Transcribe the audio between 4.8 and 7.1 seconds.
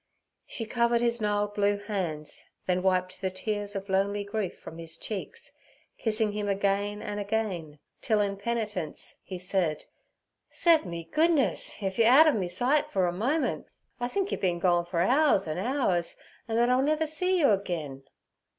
cheeks, kissing him again